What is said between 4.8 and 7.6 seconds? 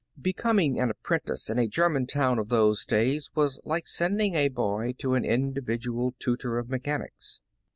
to an individual tutor of mechanics.